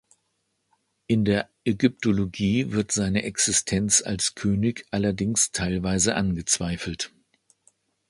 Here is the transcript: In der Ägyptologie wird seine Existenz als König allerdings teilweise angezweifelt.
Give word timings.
In 1.05 1.25
der 1.25 1.47
Ägyptologie 1.63 2.71
wird 2.71 2.91
seine 2.91 3.21
Existenz 3.21 4.01
als 4.03 4.33
König 4.33 4.83
allerdings 4.89 5.51
teilweise 5.51 6.15
angezweifelt. 6.15 7.13